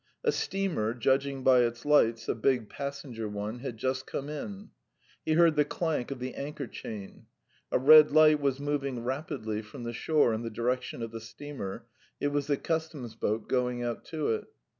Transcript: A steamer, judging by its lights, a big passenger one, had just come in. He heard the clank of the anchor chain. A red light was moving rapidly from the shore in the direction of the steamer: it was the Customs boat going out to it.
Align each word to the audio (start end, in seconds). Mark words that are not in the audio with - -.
A 0.23 0.31
steamer, 0.31 0.95
judging 0.95 1.43
by 1.43 1.59
its 1.59 1.85
lights, 1.85 2.27
a 2.27 2.33
big 2.33 2.69
passenger 2.71 3.29
one, 3.29 3.59
had 3.59 3.77
just 3.77 4.07
come 4.07 4.29
in. 4.29 4.71
He 5.23 5.33
heard 5.33 5.55
the 5.55 5.63
clank 5.63 6.09
of 6.09 6.17
the 6.17 6.33
anchor 6.33 6.65
chain. 6.65 7.27
A 7.71 7.77
red 7.77 8.09
light 8.09 8.41
was 8.41 8.59
moving 8.59 9.03
rapidly 9.03 9.61
from 9.61 9.83
the 9.83 9.93
shore 9.93 10.33
in 10.33 10.41
the 10.41 10.49
direction 10.49 11.03
of 11.03 11.11
the 11.11 11.21
steamer: 11.21 11.85
it 12.19 12.29
was 12.29 12.47
the 12.47 12.57
Customs 12.57 13.13
boat 13.13 13.47
going 13.47 13.83
out 13.83 14.03
to 14.05 14.29
it. 14.29 14.45